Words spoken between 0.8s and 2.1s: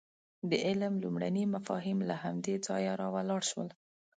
لومړني مفاهیم